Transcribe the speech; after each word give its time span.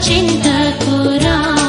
चिन्तपुरा। 0.00 1.59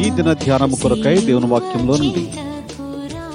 ఈ 0.00 0.10
దిన 0.10 0.32
ధ్యానము 0.32 0.76
కొరకై 0.76 1.20
దేవుని 1.20 1.46
వాక్యంలో 1.46 1.96
నుండి. 1.96 2.28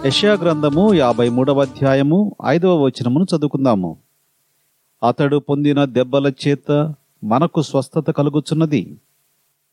యెషయా 0.06 0.34
గ్రంథము 0.34 0.94
యాభై 0.94 1.30
మూడవ 1.30 1.62
అధ్యాయము 1.62 2.36
ఐదవ 2.46 2.84
వచనమును 2.84 3.24
చదువుకుందాము. 3.24 3.98
అతడు 5.08 5.38
పొందిన 5.38 5.86
దెబ్బల 5.86 6.32
చేత 6.48 6.94
మనకు 7.24 7.62
స్వస్థత 7.62 8.12
కలుగుచున్నది. 8.12 8.98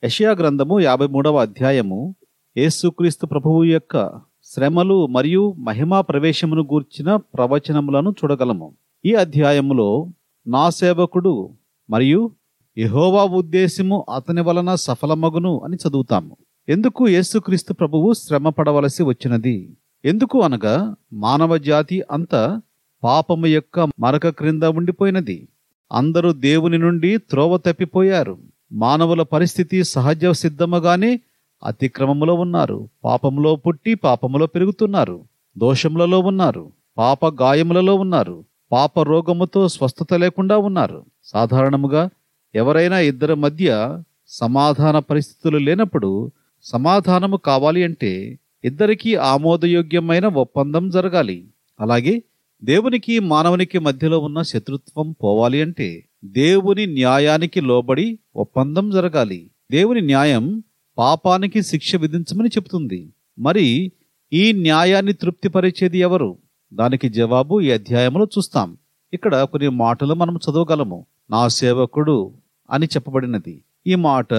యషయా 0.04 0.30
గ్రంథము 0.30 0.80
యాభై 0.80 1.06
మూడవ 1.06 1.36
అధ్యాయము 1.36 2.14
యేసుక్రీస్తు 2.56 3.26
ప్రభువు 3.26 3.64
యొక్క 3.64 4.10
శ్రమలు 4.44 5.06
మరియు 5.06 5.54
మహిమా 5.58 6.00
ప్రవేశమును 6.00 6.62
గూర్చిన 6.62 7.16
ప్రవచనములను 7.16 8.10
చూడగలము. 8.10 8.72
ఈ 9.06 9.14
అధ్యాయములో 9.14 10.06
నా 10.46 10.70
సేవకుడు 10.70 11.50
మరియు 11.90 12.30
యహోవా 12.78 13.24
ఉద్దేశము 13.24 14.06
అతని 14.16 14.40
వలన 14.40 14.74
సఫలమగును 14.74 15.60
అని 15.64 15.76
చదువుతాము. 15.76 16.36
ఎందుకు 16.68 17.08
యేసుక్రీస్తు 17.08 17.72
ప్రభువు 17.72 18.12
శ్రమ 18.12 18.48
పడవలసి 18.48 19.02
వచ్చినది? 19.02 19.76
ఎందుకు 20.04 20.42
అనగా 20.42 20.94
మానవ 21.12 21.56
జాతి 21.56 22.02
అంతా 22.10 22.60
పాపము 23.04 23.46
యొక్క 23.46 23.80
మరక 23.80 24.28
క్రింద 24.28 24.62
ఉండిపోయినది. 24.62 25.48
అందరూ 25.92 26.32
దేవుని 26.32 26.78
నుండి 26.78 27.18
త్రోవ 27.18 27.56
తప్పిపోయారు. 27.56 28.38
మానవుల 28.72 29.22
పరిస్థితి 29.22 29.84
సహజ 29.84 30.26
సిద్ధముగానే 30.26 31.20
అతిక్రమములో 31.64 32.34
ఉన్నారు. 32.34 32.88
పాపములో 33.04 33.56
పుట్టి 33.56 33.94
పాపములో 33.94 34.46
పెరుగుతున్నారు. 34.46 35.24
దోషములలో 35.58 36.18
ఉన్నారు. 36.18 36.72
పాప 36.98 37.26
గాయములలో 37.26 37.94
ఉన్నారు. 37.94 38.44
పాప 38.72 39.00
రోగముతో 39.00 39.68
స్వస్థత 39.68 40.14
లేకుండా 40.14 40.56
ఉన్నారు. 40.56 41.04
సాధారణముగా 41.24 42.08
ఎవరైనా 42.54 42.98
ఇద్దరి 42.98 43.34
మధ్య 43.34 43.98
సమాధాన 44.28 44.98
పరిస్థితులు 44.98 45.58
లేనప్పుడు 45.58 46.30
సమాధానము 46.62 47.36
కావాలి 47.36 47.84
అంటే 47.84 48.38
ఇద్దరికీ 48.64 49.14
ఆమోదయోగ్యమైన 49.14 50.26
ఒప్పందం 50.26 50.90
జరగాలి. 50.90 51.48
అలాగే 51.80 52.22
దేవునికి 52.64 53.18
మానవునికి 53.18 53.78
మధ్యలో 53.78 54.18
ఉన్న 54.18 54.42
శత్రుత్వం 54.42 55.12
పోవాలి 55.12 55.62
అంటే 55.62 56.04
దేవుని 56.24 56.86
న్యాయానికి 56.86 57.60
లోబడి 57.60 58.18
ఒప్పందం 58.36 58.90
జరగాలి. 58.90 59.50
దేవుని 59.70 60.00
న్యాయం 60.00 60.62
పాపానికి 60.98 61.62
శిక్ష 61.62 61.96
విధించమని 61.96 62.48
చెబుతుంది. 62.48 63.12
మరి 63.38 63.92
ఈ 64.32 64.52
న్యాయాన్ని 64.52 65.12
తృప్తిపరిచేది 65.12 65.98
ఎవరు? 65.98 66.38
దానికి 66.74 67.08
జవాబు 67.08 67.60
ఈ 67.60 67.70
అధ్యాయంలో 67.70 68.24
చూస్తాం. 68.24 68.76
ఇక్కడ 69.12 69.42
కొన్ని 69.42 69.68
మాటలు 69.68 70.14
మనం 70.14 70.36
చదవగలము. 70.36 71.06
నా 71.30 71.48
సేవకుడు 71.48 72.32
అని 72.72 72.86
చెప్పబడినది. 72.86 73.62
ఈ 73.86 73.94
మాట 73.94 74.34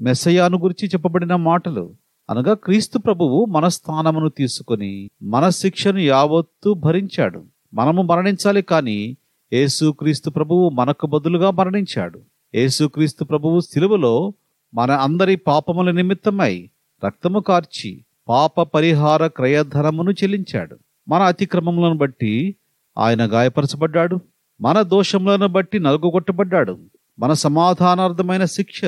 మెస్సయాను 0.00 0.58
గురించి 0.58 0.88
చెప్పబడిన 0.88 1.34
మాటలు. 1.36 1.94
అనగా 2.30 2.54
క్రీస్తు 2.54 2.98
ప్రభువు 2.98 3.44
మన 3.44 3.68
స్థానమును 3.68 4.28
తీసుకొని 4.28 5.10
మన 5.22 5.48
శిక్షను 5.48 5.98
యావత్తు 5.98 6.72
భరించాడు. 6.74 7.44
మనము 7.74 8.02
మరణించాలి 8.02 8.62
కానీ 8.62 9.16
యేసుక్రీస్తు 9.52 10.30
ప్రభువు 10.30 10.68
మనకు 10.68 11.06
బదులుగా 11.06 11.50
మరణించాడు. 11.50 12.20
యేసుక్రీస్తు 12.54 13.24
ప్రభువు 13.24 13.60
సిలువలో 13.60 14.32
మన 14.74 14.90
అందరి 14.90 15.36
పాపముల 15.36 15.90
నిమిత్తమై 15.90 16.70
రక్తము 17.06 17.40
కార్చి 17.40 18.04
పాప 18.28 18.62
పరిహార 18.62 19.26
క్రయధనమును 19.26 20.10
చెల్లించాడు. 20.10 20.76
మన 21.08 21.22
అతిక్రమములను 21.22 21.96
బట్టి 21.96 22.56
ఆయన 22.98 23.26
గాయపరచబడ్డాడు. 23.26 24.18
మన 24.60 24.82
దోషములను 24.82 25.46
బట్టి 25.46 25.78
నలుగుగొట్టబడ్డాడు. 25.78 26.78
మన 27.18 27.32
సమాధానార్థమైన 27.32 28.44
శిక్ష 28.44 28.84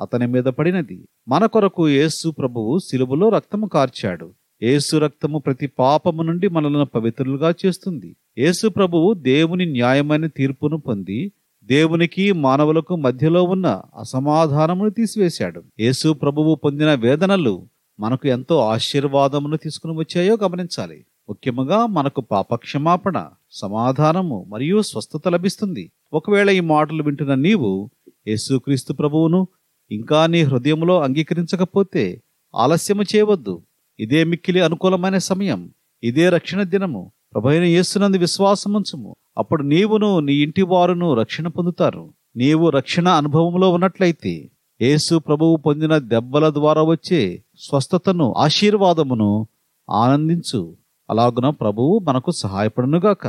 అతని 0.00 0.26
మీద 0.26 0.44
పడినది. 0.44 1.08
మన 1.28 1.46
కొరకు 1.46 1.88
యేసు 1.88 2.30
ప్రభువు 2.30 2.78
సిలువలో 2.78 3.28
రక్తము 3.28 3.66
కార్చాడు. 3.66 4.30
యేసు 4.62 4.96
రక్తము 4.96 5.38
ప్రతి 5.38 5.66
పాపము 5.66 6.22
నుండి 6.22 6.48
మనలను 6.48 6.84
పవిత్రులుగా 6.84 7.54
చేస్తుంది. 7.66 8.16
యేసు 8.38 8.68
ప్రభువు 8.68 9.14
దేవుని 9.14 9.66
న్యాయమైన 9.66 10.26
తీర్పును 10.26 10.76
పొంది 10.76 11.32
దేవునికి 11.64 12.32
మానవులకు 12.32 12.96
మధ్యలో 12.96 13.42
ఉన్న 13.42 13.82
అసమాధానమును 14.00 14.90
తీసివేశాడు. 14.90 15.62
యేసు 15.80 16.12
ప్రభువు 16.12 16.54
పొందిన 16.54 16.94
వేదనలు 16.94 17.66
మనకు 18.00 18.28
ఎంతో 18.28 18.58
ఆశీర్వాదమును 18.58 19.56
తీసుకుని 19.56 19.98
వచ్చాయో 19.98 20.38
గమనించాలి. 20.44 21.06
ముఖ్యముగా 21.28 21.86
మనకు 21.86 22.20
పాపక్షమాపణ 22.20 23.28
సమాధానము 23.50 24.46
మరియు 24.48 24.82
స్వస్థత 24.82 25.28
లభిస్తుంది. 25.28 25.90
ఒకవేళ 26.12 26.50
ఈ 26.50 26.60
మాటలు 26.60 27.02
వింటున్న 27.02 27.34
నీవు 27.34 27.90
యేసుక్రీస్తు 28.28 28.92
ప్రభువును 28.92 29.48
ఇంకా 29.90 30.26
నీ 30.26 30.42
హృదయంలో 30.42 31.00
అంగీకరించకపోతే 31.00 32.22
ఆలస్యము 32.56 33.02
చేయవద్దు. 33.02 33.62
ఇదే 34.00 34.24
మిక్కిలి 34.24 34.60
అనుకూలమైన 34.60 35.18
సమయం. 35.18 35.74
ఇదే 36.02 36.28
రక్షణ 36.28 36.62
దినము. 36.62 37.12
ప్రభైన 37.34 37.62
యేసునందు 37.62 38.16
విశ్వాసముంచుము. 38.16 39.16
అప్పుడు 39.38 39.62
నీవును 39.62 40.20
నీ 40.20 40.34
ఇంటి 40.34 40.62
వారును 40.62 41.14
రక్షణ 41.14 41.48
పొందుతారు. 41.48 42.14
నీవు 42.36 42.70
రక్షణ 42.70 43.08
అనుభవంలో 43.08 43.70
ఉన్నట్లయితే 43.70 44.50
యేసు 44.82 45.18
ప్రభువు 45.18 45.56
పొందిన 45.56 45.98
దెబ్బల 45.98 46.50
ద్వారా 46.50 46.82
వచ్చే 46.82 47.42
స్వస్థతను 47.58 48.34
ఆశీర్వాదమును 48.36 49.46
ఆనందించు. 49.90 50.76
అలాగున 51.10 51.50
ప్రభువు 51.50 51.98
మనకు 51.98 52.30
సహాయపడనుగాక. 52.30 53.26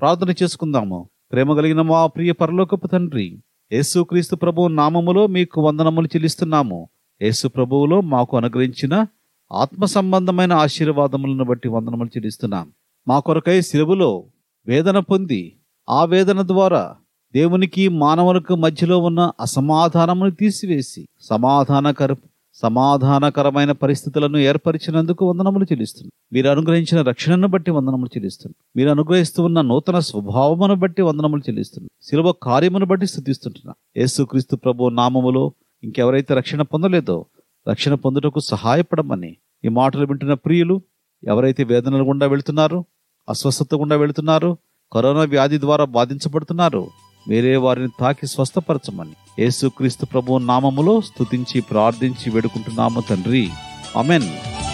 ప్రార్థన 0.00 0.34
చేసుకుందాము. 0.42 1.08
ప్రేమ 1.32 1.56
కలిగిన 1.56 1.82
మా 1.82 2.06
ప్రియ 2.06 2.32
పరలోకపు 2.32 2.86
తండ్రి 2.86 3.42
యేసుక్రీస్తు 3.72 4.36
ప్రభువు 4.36 4.68
నామములో 4.68 5.26
మీకు 5.26 5.60
వందనములు 5.60 6.06
చెల్లిస్తున్నాము. 6.06 6.88
యేసు 7.22 7.48
ప్రభువులో 7.48 8.00
మాకు 8.00 8.36
అనుగ్రహించిన 8.36 9.06
ఆత్మ 9.52 9.84
సంబంధమైన 9.84 10.52
ఆశీర్వాదములను 10.52 11.44
బట్టి 11.44 11.68
వందనములు 11.68 12.08
చెల్లిస్తున్నాం. 12.08 12.72
మా 13.08 13.18
కొరకై 13.18 13.60
శిలువులో 13.60 14.24
వేదన 14.66 14.98
పొంది 14.98 15.56
ఆ 15.90 16.04
వేదన 16.04 16.42
ద్వారా 16.42 16.94
దేవునికి 17.34 17.88
మానవులకు 17.88 18.54
మధ్యలో 18.54 18.98
ఉన్న 18.98 19.30
అసమాధానమును 19.40 20.30
తీసివేసి 20.30 21.08
సమాధానకరపు 21.20 22.28
సమాధానకరమైన 22.62 23.72
పరిస్థితులను 23.72 24.38
ఏర్పరిచినందుకు 24.38 25.30
వందనములు 25.30 25.64
చెల్లిస్తుంది. 25.64 26.10
మీరు 26.32 26.48
అనుగ్రహించిన 26.48 27.02
రక్షణను 27.02 27.48
బట్టి 27.48 27.70
వందనములు 27.70 28.10
చెల్లిస్తుంది. 28.16 28.54
మీరు 28.76 28.90
అనుగ్రహిస్తూ 28.90 29.44
ఉన్న 29.44 29.60
నూతన 29.60 29.98
స్వభావమును 29.98 30.74
బట్టి 30.74 31.02
వందనములు 31.02 31.40
చెల్లిస్తుంది. 31.40 31.88
శిలువ 32.02 32.34
కార్యమును 32.42 32.86
బట్టి 32.86 33.06
స్థుతిస్తుంటున్నా. 33.06 33.74
యేసుక్రీస్తు 33.96 34.56
ప్రభు 34.56 34.88
నామములో 34.88 35.52
ఇంకెవరైతే 35.84 36.34
రక్షణ 36.34 36.62
పొందలేదో 36.62 37.26
రక్షణ 37.68 37.94
పొందుటకు 37.94 38.40
సహాయపడమని 38.40 39.36
ఈ 39.64 39.68
మాటలు 39.68 40.06
వింటున్న 40.06 40.34
ప్రియులు 40.34 40.82
ఎవరైతే 41.24 41.64
వేదనల 41.64 42.02
గుండా 42.08 42.26
వెళుతున్నారో 42.26 42.84
అస్వస్థత 43.28 43.74
గుండా 43.74 43.96
వెళుతున్నారో 43.96 44.56
కరోనా 44.92 45.20
వ్యాధి 45.20 45.60
ద్వారా 45.60 45.84
బాధించబడుతున్నారో 45.84 46.88
వేరే 47.28 47.56
వారిని 47.56 47.88
తాకి 48.00 48.26
స్వస్థపరచమని. 48.26 49.42
యేసుక్రీస్తు 49.42 50.06
ప్రభు 50.06 50.38
నామములో 50.38 51.00
స్తుతించి 51.00 51.60
ప్రార్థించి 51.60 52.30
వేడుకుంటున్నాము 52.30 53.00
తండ్రి. 53.00 53.50
Amen 53.96 54.24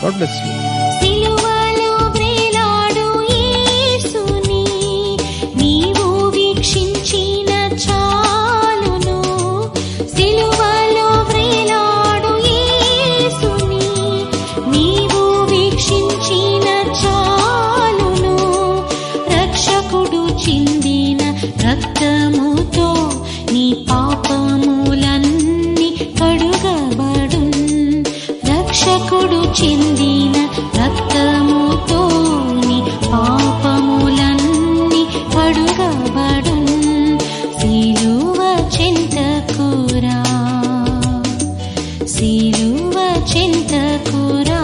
God 0.04 0.14
bless 0.14 0.32
you. 0.32 0.52
సిలువలో 1.00 2.10
వ్రేలాడు 2.10 3.22
యేసుని 3.32 4.62
पुरा 44.08 44.60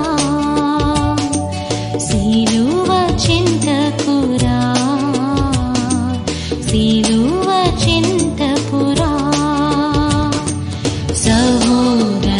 सीरुवचिन्तपुरा 3.18 4.56
सीरुवचिन्तपुरा 7.78 9.10
सोरा 11.24 12.37